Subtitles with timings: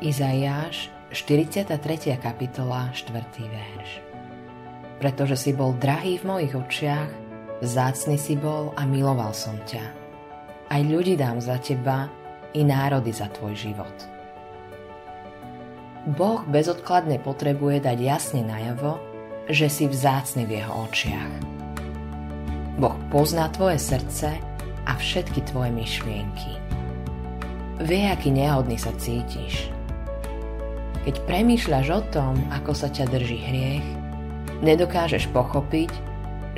[0.00, 2.16] Izaiáš, 43.
[2.16, 3.20] kapitola, 4.
[3.52, 4.00] verš.
[4.96, 7.12] Pretože si bol drahý v mojich očiach,
[7.60, 9.84] zácny si bol a miloval som ťa.
[10.72, 12.08] Aj ľudí dám za teba,
[12.56, 13.92] i národy za tvoj život.
[16.16, 18.96] Boh bezodkladne potrebuje dať jasne najavo,
[19.52, 21.32] že si vzácny v jeho očiach.
[22.80, 24.32] Boh pozná tvoje srdce
[24.88, 26.56] a všetky tvoje myšlienky.
[27.84, 29.68] Vie, aký nehodný sa cítiš–
[31.08, 33.86] keď premýšľaš o tom, ako sa ťa drží hriech,
[34.60, 35.90] nedokážeš pochopiť,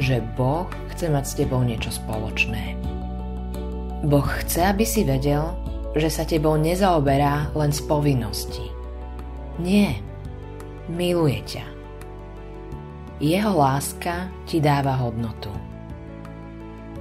[0.02, 2.74] že Boh chce mať s tebou niečo spoločné.
[4.02, 5.46] Boh chce, aby si vedel,
[5.94, 8.66] že sa tebou nezaoberá len z povinnosti.
[9.62, 10.00] Nie,
[10.90, 11.66] miluje ťa.
[13.22, 15.52] Jeho láska ti dáva hodnotu.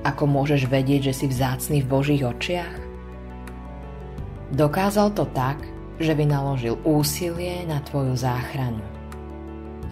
[0.05, 2.77] Ako môžeš vedieť, že si vzácný v Božích očiach?
[4.53, 5.57] Dokázal to tak,
[6.01, 8.81] že vynaložil úsilie na tvoju záchranu.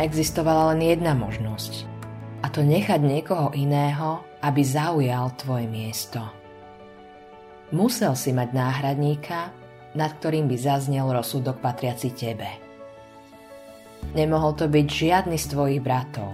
[0.02, 1.86] Existovala len jedna možnosť,
[2.44, 6.24] a to nechať niekoho iného, aby zaujal tvoje miesto.
[7.70, 9.54] Musel si mať náhradníka,
[9.94, 12.50] nad ktorým by zaznel rozsudok patriaci tebe.
[14.16, 16.34] Nemohol to byť žiadny z tvojich bratov.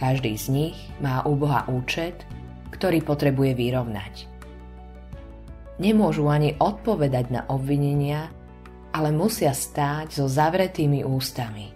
[0.00, 2.24] Každý z nich má u Boha účet,
[2.72, 4.14] ktorý potrebuje vyrovnať.
[5.82, 8.30] Nemôžu ani odpovedať na obvinenia,
[8.92, 11.72] ale musia stáť so zavretými ústami.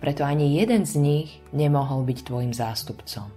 [0.00, 3.28] Preto ani jeden z nich nemohol byť tvojim zástupcom.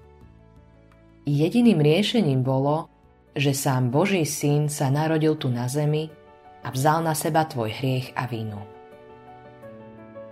[1.27, 2.89] Jediným riešením bolo,
[3.37, 6.09] že sám Boží syn sa narodil tu na zemi
[6.61, 8.57] a vzal na seba tvoj hriech a vinu.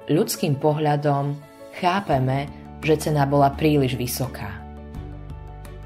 [0.09, 1.37] Ľudským pohľadom
[1.77, 2.49] chápeme,
[2.81, 4.57] že cena bola príliš vysoká.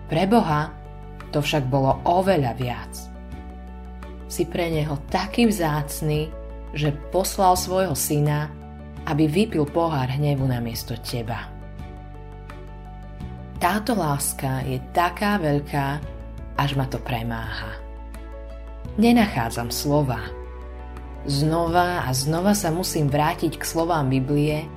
[0.07, 0.71] Pre Boha
[1.33, 2.93] to však bolo oveľa viac.
[4.29, 6.42] Si pre Neho taký vzácný,
[6.73, 8.49] že poslal svojho syna,
[9.05, 11.47] aby vypil pohár hnevu namiesto teba.
[13.61, 15.87] Táto láska je taká veľká,
[16.59, 17.79] až ma to premáha.
[18.99, 20.19] Nenachádzam slova.
[21.23, 24.67] Znova a znova sa musím vrátiť k slovám Biblie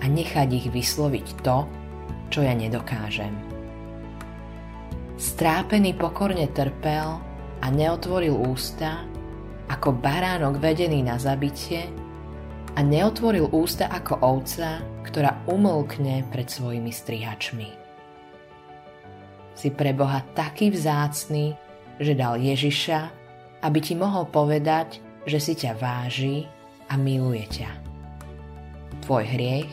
[0.00, 1.68] a nechať ich vysloviť to,
[2.32, 3.36] čo ja nedokážem.
[5.20, 7.20] Strápený pokorne trpel
[7.60, 9.04] a neotvoril ústa,
[9.70, 11.86] ako baránok vedený na zabitie
[12.74, 17.70] a neotvoril ústa ako ovca, ktorá umlkne pred svojimi strihačmi.
[19.54, 21.54] Si pre Boha taký vzácný,
[22.02, 23.00] že dal Ježiša,
[23.62, 24.98] aby ti mohol povedať,
[25.28, 26.48] že si ťa váži
[26.90, 27.70] a miluje ťa.
[29.06, 29.70] Tvoj hriech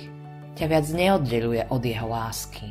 [0.53, 2.69] ťa viac neoddeluje od jeho lásky.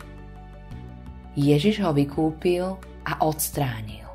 [1.35, 4.06] Ježiš ho vykúpil a odstránil.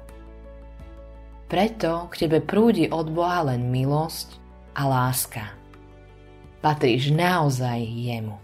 [1.51, 4.39] Preto k tebe prúdi od Boha len milosť
[4.72, 5.51] a láska.
[6.63, 8.39] Patríš naozaj jemu.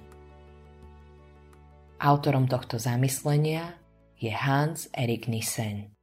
[2.03, 3.79] Autorom tohto zamyslenia
[4.19, 5.96] je Hans Erik Nissen.